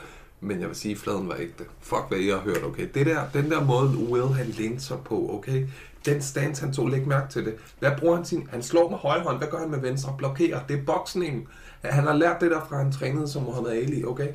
Men 0.44 0.60
jeg 0.60 0.68
vil 0.68 0.76
sige, 0.76 0.92
at 0.92 0.98
fladen 0.98 1.28
var 1.28 1.36
ægte. 1.38 1.64
Fuck, 1.80 2.04
hvad 2.08 2.18
I 2.18 2.28
har 2.28 2.38
hørt, 2.38 2.64
okay? 2.64 2.88
Det 2.94 3.06
der, 3.06 3.20
den 3.32 3.50
der 3.50 3.64
måde, 3.64 3.88
Will 3.88 4.34
han 4.34 4.46
lænede 4.46 4.80
sig 4.80 4.96
på, 5.04 5.34
okay? 5.34 5.66
Den 6.06 6.22
stance, 6.22 6.64
han 6.64 6.72
tog, 6.72 6.88
læg 6.88 7.06
mærke 7.08 7.32
til 7.32 7.44
det. 7.44 7.54
Hvad 7.78 7.90
bruger 7.98 8.16
han 8.16 8.24
sin... 8.24 8.48
Han 8.50 8.62
slår 8.62 8.90
med 8.90 8.98
højre 8.98 9.22
hånd. 9.22 9.38
Hvad 9.38 9.48
gør 9.48 9.58
han 9.58 9.70
med 9.70 9.80
venstre? 9.80 10.14
Blokerer. 10.18 10.60
Det 10.68 10.78
er 10.78 10.84
boksningen. 10.84 11.46
Han 11.82 12.04
har 12.04 12.14
lært 12.14 12.40
det 12.40 12.50
der 12.50 12.60
fra, 12.68 12.76
han 12.76 12.92
trænede 12.92 13.28
som 13.28 13.42
Muhammad 13.42 13.72
Ali, 13.72 14.04
okay? 14.04 14.28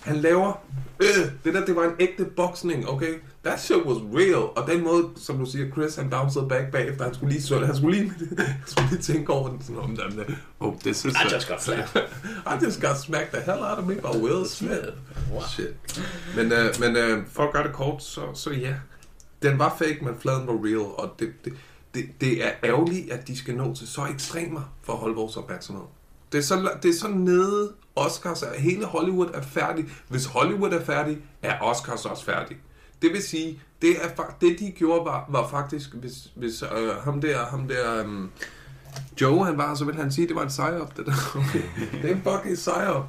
Han 0.00 0.16
laver... 0.16 0.52
Øh, 1.00 1.30
det 1.44 1.54
der, 1.54 1.64
det 1.64 1.76
var 1.76 1.84
en 1.84 1.94
ægte 2.00 2.24
boksning, 2.24 2.88
okay? 2.88 3.14
That 3.44 3.60
shit 3.60 3.76
was 3.76 3.98
real. 4.14 4.34
Og 4.34 4.64
den 4.66 4.84
måde, 4.84 5.08
som 5.16 5.38
du 5.38 5.46
siger, 5.46 5.70
Chris, 5.70 5.96
han 5.96 6.10
bounced 6.10 6.48
back 6.48 6.72
bagefter. 6.72 7.04
Han 7.04 7.14
skulle 7.14 7.32
lige, 7.32 7.42
så, 7.42 7.64
han 7.64 7.76
skulle 7.76 7.98
lige, 7.98 8.12
han 8.38 8.62
skulle 8.66 8.88
lige 8.90 9.02
tænke 9.02 9.32
over 9.32 9.48
den. 9.48 9.62
Sådan, 9.62 9.80
om 9.80 9.96
den, 9.96 10.36
oh, 10.60 10.74
this 10.80 11.04
is... 11.04 11.12
I 11.12 11.34
just 11.34 11.48
got 11.48 11.62
slapped. 11.64 12.02
I 12.46 12.64
just 12.64 12.80
got 12.80 12.98
smacked 12.98 13.32
the 13.32 13.40
hell 13.40 13.64
out 13.64 13.78
of 13.78 13.84
me 13.84 13.94
by 13.94 14.22
Will 14.22 14.48
Smith. 14.48 14.88
Wow. 15.32 15.42
Shit. 15.48 16.00
Men, 16.36 16.52
øh, 16.52 16.74
men 16.80 16.96
øh, 16.96 17.26
for 17.32 17.42
at 17.42 17.52
gøre 17.52 17.62
det 17.62 17.72
kort, 17.72 18.02
så, 18.02 18.20
så 18.34 18.50
ja. 18.50 18.74
Den 19.42 19.58
var 19.58 19.76
fake, 19.78 19.98
men 20.02 20.14
fladen 20.20 20.46
var 20.46 20.52
real. 20.64 20.78
Og 20.78 21.14
det, 21.18 21.28
det, 21.44 21.52
det, 21.94 22.04
det 22.20 22.46
er 22.46 22.50
ærgerligt, 22.64 23.12
at 23.12 23.28
de 23.28 23.38
skal 23.38 23.54
nå 23.56 23.74
til 23.74 23.88
så 23.88 24.06
ekstremer 24.14 24.74
for 24.82 24.92
at 24.92 24.98
holde 24.98 25.14
vores 25.14 25.36
opmærksomhed. 25.36 25.84
Det 26.32 26.38
er 26.38 26.42
så, 26.42 26.70
det 26.82 26.88
er 26.88 26.98
så 26.98 27.08
nede, 27.08 27.72
Oscars 27.96 28.42
er, 28.42 28.58
hele 28.58 28.84
Hollywood 28.84 29.30
er 29.34 29.42
færdig. 29.42 29.84
Hvis 30.08 30.24
Hollywood 30.24 30.72
er 30.72 30.84
færdig, 30.84 31.18
er 31.42 31.60
Oscars 31.60 32.04
også 32.04 32.24
færdig. 32.24 32.56
Det 33.02 33.12
vil 33.12 33.22
sige, 33.22 33.60
det, 33.82 33.90
er, 34.02 34.36
det 34.40 34.56
de 34.58 34.70
gjorde 34.70 35.04
var, 35.04 35.26
var 35.28 35.48
faktisk, 35.48 35.94
hvis, 35.94 36.14
hvis 36.34 36.62
øh, 36.62 36.96
ham 37.04 37.20
der, 37.20 37.46
ham 37.46 37.68
der, 37.68 38.04
um, 38.04 38.30
Joe, 39.20 39.44
han 39.44 39.58
var, 39.58 39.74
så 39.74 39.84
vil 39.84 39.94
han 39.94 40.12
sige, 40.12 40.22
at 40.22 40.28
det 40.28 40.36
var 40.36 40.42
en 40.42 40.48
psyop, 40.48 40.96
det 40.96 41.06
der. 41.06 41.12
Okay. 41.36 41.62
det 42.02 42.10
er 42.10 42.14
en 42.14 42.22
fucking 42.22 42.54
psyop. 42.54 43.06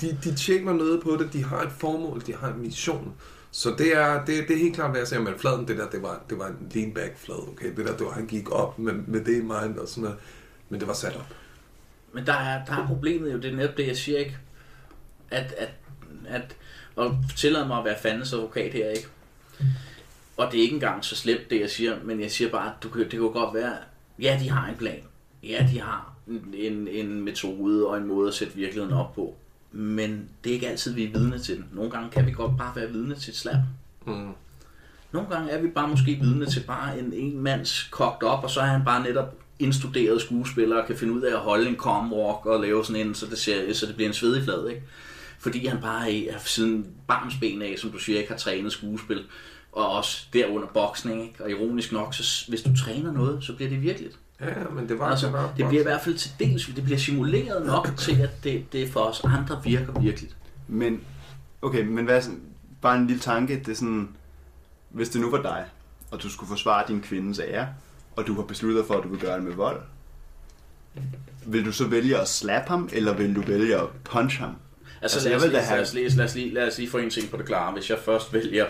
De, 0.00 0.18
de 0.24 0.34
tjener 0.36 0.72
noget 0.72 1.02
på 1.02 1.16
det, 1.20 1.32
de 1.32 1.44
har 1.44 1.60
et 1.60 1.72
formål, 1.78 2.22
de 2.26 2.34
har 2.34 2.48
en 2.48 2.62
mission. 2.62 3.14
Så 3.50 3.74
det 3.78 3.96
er, 3.96 4.24
det, 4.24 4.48
det 4.48 4.56
er 4.56 4.58
helt 4.58 4.74
klart, 4.74 4.90
hvad 4.90 5.00
jeg 5.00 5.08
siger, 5.08 5.20
men 5.20 5.34
fladen, 5.38 5.68
det 5.68 5.78
der, 5.78 5.88
det 5.88 6.02
var, 6.02 6.20
det 6.30 6.38
var 6.38 6.46
en 6.46 6.56
lean 6.70 6.94
back 6.94 7.18
flad, 7.18 7.48
okay? 7.48 7.76
Det 7.76 7.86
der, 7.86 7.96
det 7.96 8.06
var, 8.06 8.12
han 8.12 8.26
gik 8.26 8.50
op 8.50 8.78
med, 8.78 8.92
med 9.06 9.24
det 9.24 9.36
i 9.36 9.40
mind 9.40 9.78
og 9.78 9.88
sådan 9.88 10.02
noget, 10.02 10.18
men 10.68 10.80
det 10.80 10.88
var 10.88 10.94
sat 10.94 11.16
op. 11.16 11.34
Men 12.12 12.26
der 12.26 12.32
er, 12.32 12.64
der 12.64 12.72
er 12.72 12.86
problemet 12.86 13.32
jo, 13.32 13.36
det 13.38 13.52
er 13.52 13.56
netop 13.56 13.76
det, 13.76 13.86
jeg 13.86 13.96
siger 13.96 14.18
ikke, 14.18 14.36
at, 15.30 15.54
at, 15.58 15.70
at 16.28 16.56
og 16.96 17.16
tillad 17.36 17.66
mig 17.66 17.78
at 17.78 17.84
være 17.84 17.98
fandens 18.02 18.32
advokat 18.32 18.72
her, 18.74 18.88
ikke? 18.88 19.08
Og 20.36 20.52
det 20.52 20.58
er 20.58 20.62
ikke 20.62 20.74
engang 20.74 21.04
så 21.04 21.16
slemt, 21.16 21.50
det 21.50 21.60
jeg 21.60 21.70
siger, 21.70 21.96
men 22.04 22.20
jeg 22.20 22.30
siger 22.30 22.50
bare, 22.50 22.66
at 22.66 22.82
du, 22.82 22.88
kan- 22.88 23.00
det 23.02 23.10
kan 23.10 23.20
godt 23.20 23.54
være, 23.54 23.72
ja, 24.18 24.38
de 24.42 24.50
har 24.50 24.68
en 24.68 24.74
plan. 24.76 25.00
Ja, 25.42 25.66
de 25.72 25.80
har 25.80 26.12
en, 26.28 26.54
en, 26.54 26.88
en 26.88 27.20
metode 27.24 27.86
og 27.86 27.96
en 27.98 28.06
måde 28.08 28.28
at 28.28 28.34
sætte 28.34 28.54
virkeligheden 28.54 28.94
op 28.94 29.14
på. 29.14 29.36
Men 29.72 30.28
det 30.44 30.50
er 30.50 30.54
ikke 30.54 30.68
altid, 30.68 30.94
vi 30.94 31.04
er 31.04 31.10
vidne 31.12 31.38
til 31.38 31.56
den. 31.56 31.68
Nogle 31.72 31.90
gange 31.90 32.10
kan 32.10 32.26
vi 32.26 32.32
godt 32.32 32.58
bare 32.58 32.76
være 32.76 32.90
vidne 32.90 33.14
til 33.14 33.30
et 33.30 33.36
slap. 33.36 33.56
Mm. 34.06 34.32
Nogle 35.12 35.28
gange 35.28 35.50
er 35.50 35.60
vi 35.62 35.68
bare 35.68 35.88
måske 35.88 36.14
vidne 36.14 36.46
til 36.46 36.60
bare 36.66 36.98
en, 36.98 37.12
en 37.12 37.38
mands 37.40 37.82
kogt 37.90 38.22
op, 38.22 38.44
og 38.44 38.50
så 38.50 38.60
er 38.60 38.64
han 38.64 38.84
bare 38.84 39.02
netop 39.02 39.34
indstuderet 39.62 40.20
skuespiller 40.20 40.76
og 40.76 40.86
kan 40.86 40.96
finde 40.96 41.12
ud 41.12 41.22
af 41.22 41.32
at 41.32 41.40
holde 41.40 41.68
en 41.68 41.76
calm 41.76 42.12
walk 42.12 42.46
og 42.46 42.60
lave 42.60 42.84
sådan 42.84 43.06
en, 43.06 43.14
så 43.14 43.26
det, 43.26 43.38
ser, 43.38 43.72
så 43.72 43.86
det 43.86 43.94
bliver 43.94 44.08
en 44.08 44.14
svedig 44.14 44.44
flad, 44.44 44.68
ikke? 44.68 44.82
Fordi 45.38 45.66
han 45.66 45.80
bare 45.80 46.26
er, 46.26 46.38
siden 46.44 46.86
barnsben 47.08 47.62
af, 47.62 47.74
som 47.78 47.90
du 47.90 47.98
siger, 47.98 48.18
ikke 48.18 48.30
har 48.30 48.38
trænet 48.38 48.72
skuespil, 48.72 49.24
og 49.72 49.90
også 49.90 50.26
derunder 50.32 50.68
boksning, 50.68 51.22
ikke? 51.22 51.44
Og 51.44 51.50
ironisk 51.50 51.92
nok, 51.92 52.14
så 52.14 52.44
hvis 52.48 52.62
du 52.62 52.76
træner 52.76 53.12
noget, 53.12 53.44
så 53.44 53.56
bliver 53.56 53.68
det 53.68 53.82
virkeligt. 53.82 54.18
Ja, 54.40 54.60
ja, 54.60 54.68
men 54.68 54.88
det 54.88 54.98
var, 54.98 55.10
Altså, 55.10 55.26
det 55.26 55.34
var 55.34 55.52
det 55.56 55.68
bliver 55.68 55.80
i 55.80 55.84
hvert 55.84 56.00
fald 56.00 56.14
til 56.14 56.30
dels, 56.38 56.70
det 56.76 56.84
bliver 56.84 56.98
simuleret 56.98 57.66
nok 57.66 57.88
til, 57.98 58.20
at 58.20 58.44
det, 58.44 58.72
det 58.72 58.88
for 58.88 59.00
os 59.00 59.24
andre 59.24 59.60
virker 59.64 60.00
virkeligt. 60.00 60.36
Men, 60.68 61.00
okay, 61.62 61.84
men 61.84 62.04
hvad 62.04 62.16
er 62.16 62.20
sådan, 62.20 62.40
bare 62.82 62.96
en 62.96 63.06
lille 63.06 63.20
tanke, 63.20 63.58
det 63.58 63.68
er 63.68 63.74
sådan, 63.74 64.08
hvis 64.90 65.08
det 65.08 65.20
nu 65.20 65.30
var 65.30 65.42
dig, 65.42 65.64
og 66.10 66.22
du 66.22 66.28
skulle 66.28 66.48
forsvare 66.48 66.84
din 66.88 67.00
kvindes 67.00 67.38
ære, 67.38 67.68
og 68.16 68.26
du 68.26 68.34
har 68.34 68.42
besluttet 68.42 68.78
dig 68.78 68.86
for, 68.86 68.94
at 68.98 69.04
du 69.04 69.08
vil 69.08 69.20
gøre 69.20 69.34
det 69.36 69.44
med 69.44 69.52
vold, 69.54 69.80
vil 71.46 71.64
du 71.64 71.72
så 71.72 71.84
vælge 71.86 72.18
at 72.18 72.28
slappe 72.28 72.68
ham, 72.68 72.88
eller 72.92 73.14
vil 73.14 73.34
du 73.36 73.40
vælge 73.42 73.76
at 73.76 73.86
punch 74.04 74.38
ham? 74.38 74.50
Altså, 75.02 75.16
Altså, 75.18 75.28
lad, 75.28 75.30
jeg 75.30 75.36
os 75.36 75.42
vil 75.42 75.50
lige, 75.50 75.60
da 75.60 75.64
have- 75.64 75.76
lad, 75.76 75.86
os 75.86 75.94
lige, 75.94 76.08
lad, 76.08 76.24
os 76.24 76.34
lige, 76.34 76.54
lad 76.54 76.66
os 76.68 76.78
lige 76.78 76.90
få 76.90 76.98
en 76.98 77.10
ting 77.10 77.30
på 77.30 77.36
det 77.36 77.46
klare. 77.46 77.72
Hvis 77.72 77.90
jeg 77.90 77.98
først 78.04 78.32
vælger, 78.32 78.66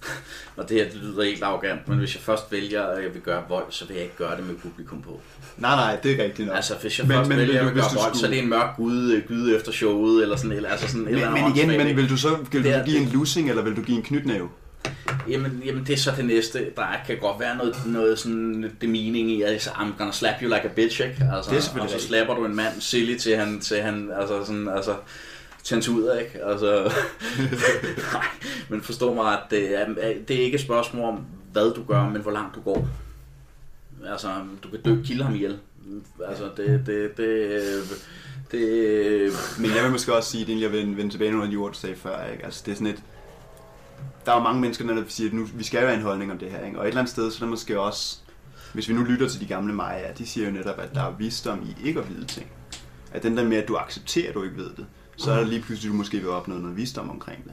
og 0.56 0.68
det 0.68 0.76
her 0.76 0.84
det 0.84 0.94
lyder 0.94 1.22
helt 1.22 1.42
arrogant, 1.42 1.88
men 1.88 1.98
hvis 1.98 2.14
jeg 2.14 2.22
først 2.22 2.52
vælger, 2.52 2.82
at 2.86 3.04
jeg 3.04 3.14
vil 3.14 3.22
gøre 3.22 3.42
vold, 3.48 3.64
så 3.70 3.86
vil 3.86 3.94
jeg 3.94 4.04
ikke 4.04 4.16
gøre 4.16 4.36
det 4.36 4.46
med 4.46 4.54
publikum 4.54 5.02
på. 5.02 5.20
Nej, 5.56 5.76
nej, 5.76 5.96
det 6.02 6.20
er 6.20 6.24
rigtigt 6.24 6.48
nok. 6.48 6.56
Altså, 6.56 6.74
hvis 6.82 6.98
jeg 6.98 7.06
Men- 7.06 7.16
først 7.16 7.28
men 7.28 7.38
vælger 7.38 7.52
vil 7.52 7.58
at 7.58 7.74
du- 7.74 7.80
gøre 7.80 7.84
hvis 7.88 7.92
du 7.92 8.02
vold, 8.02 8.02
så 8.02 8.08
er 8.10 8.14
skulle- 8.14 8.36
det 8.36 8.42
en 8.42 8.48
mørk 8.48 8.76
gud, 8.76 9.22
gud 9.28 9.54
efter 9.56 9.72
showet, 9.72 10.22
eller 10.22 10.36
sådan, 10.36 10.52
eller, 10.52 10.68
altså 10.68 10.88
sådan 10.88 11.02
et 11.02 11.08
eller 11.12 11.30
men, 11.30 11.42
men 11.44 11.56
igen, 11.56 11.68
men 11.86 11.96
vil 11.96 12.08
du 12.10 12.16
så 12.16 12.36
vil 12.52 12.64
du 12.64 12.84
give 12.84 12.98
en 12.98 13.08
lussing, 13.08 13.48
eller 13.50 13.62
vil 13.62 13.76
du 13.76 13.82
give 13.82 13.96
en 13.96 14.02
knytnæve? 14.02 14.48
Jamen, 15.28 15.62
jamen, 15.64 15.86
det 15.86 15.92
er 15.92 15.96
så 15.96 16.12
det 16.16 16.24
næste. 16.24 16.70
Der 16.76 16.86
kan 17.06 17.18
godt 17.18 17.40
være 17.40 17.56
noget, 17.56 17.76
noget 17.86 18.18
sådan 18.18 18.76
demeaning 18.80 19.30
i, 19.30 19.42
at 19.42 19.66
I'm 19.66 19.98
gonna 19.98 20.12
slap 20.12 20.34
you 20.42 20.48
like 20.48 20.64
a 20.64 20.68
bitch, 20.68 21.00
ikke? 21.00 21.28
Altså, 21.34 21.50
Det 21.50 21.56
er 21.56 21.60
selvfølgelig 21.60 21.94
og 21.94 22.00
så 22.00 22.06
slapper 22.06 22.34
du 22.34 22.44
en 22.44 22.56
mand 22.56 22.80
silly 22.80 23.18
til 23.18 23.36
han, 23.36 23.60
til 23.60 23.80
han, 23.80 24.10
altså 24.20 24.44
sådan, 24.44 24.68
altså, 24.68 24.94
hans 25.70 25.88
ud, 25.88 26.18
ikke? 26.20 26.44
Altså, 26.44 26.92
nej, 28.12 28.24
men 28.68 28.82
forstå 28.82 29.14
mig, 29.14 29.32
at 29.32 29.40
det 29.50 29.80
er, 29.80 29.86
det 30.28 30.36
er 30.36 30.44
ikke 30.44 30.54
et 30.54 30.60
spørgsmål 30.60 31.04
om, 31.04 31.24
hvad 31.52 31.74
du 31.74 31.82
gør, 31.88 32.08
men 32.08 32.22
hvor 32.22 32.32
langt 32.32 32.54
du 32.54 32.60
går. 32.60 32.88
Altså, 34.06 34.28
du 34.62 34.68
kan 34.68 34.80
dø, 34.82 35.02
kilde 35.04 35.24
ham 35.24 35.34
ihjel. 35.34 35.58
Altså, 36.28 36.44
det, 36.56 36.82
det, 36.86 37.16
det, 37.16 37.62
det, 38.52 39.32
Men 39.58 39.70
jeg 39.76 39.82
vil 39.82 39.92
måske 39.92 40.14
også 40.14 40.30
sige, 40.30 40.54
at 40.54 40.60
jeg 40.60 40.72
vil 40.72 40.96
vende 40.96 41.10
tilbage 41.10 41.42
af 41.42 41.50
de 41.50 41.56
ord, 41.56 41.72
du 41.72 41.78
sagde 41.78 41.96
før. 41.96 42.26
Ikke? 42.32 42.44
Altså, 42.44 42.62
det 42.66 42.72
er 42.72 42.76
sådan 42.76 42.86
et... 42.86 43.02
Der 44.26 44.32
er 44.32 44.36
jo 44.36 44.42
mange 44.42 44.60
mennesker, 44.60 44.86
der 44.86 45.02
siger, 45.08 45.28
at 45.28 45.34
nu, 45.34 45.44
vi 45.54 45.64
skal 45.64 45.80
jo 45.80 45.86
have 45.86 45.98
en 45.98 46.04
holdning 46.04 46.32
om 46.32 46.38
det 46.38 46.50
her. 46.50 46.66
Ikke? 46.66 46.78
Og 46.78 46.84
et 46.84 46.88
eller 46.88 47.00
andet 47.00 47.12
sted, 47.12 47.30
så 47.30 47.36
er 47.36 47.40
det 47.40 47.48
måske 47.48 47.80
også... 47.80 48.18
Hvis 48.74 48.88
vi 48.88 48.94
nu 48.94 49.02
lytter 49.02 49.28
til 49.28 49.40
de 49.40 49.46
gamle 49.46 49.72
Maja, 49.72 50.12
de 50.18 50.26
siger 50.26 50.46
jo 50.46 50.52
netop, 50.52 50.78
at 50.78 50.94
der 50.94 51.02
er 51.02 51.10
visdom 51.10 51.62
i 51.62 51.86
ikke 51.86 52.00
at 52.00 52.08
vide 52.08 52.24
ting. 52.24 52.46
At 53.12 53.22
den 53.22 53.36
der 53.36 53.44
med, 53.44 53.56
at 53.56 53.68
du 53.68 53.76
accepterer, 53.76 54.28
at 54.28 54.34
du 54.34 54.42
ikke 54.42 54.56
ved 54.56 54.70
det, 54.76 54.86
så 55.16 55.30
er 55.32 55.36
der 55.36 55.44
lige 55.46 55.62
pludselig, 55.62 55.92
du 55.92 55.96
måske 55.96 56.18
vil 56.18 56.28
opnå 56.28 56.54
noget 56.54 56.76
visdom 56.76 57.10
omkring 57.10 57.44
det. 57.44 57.48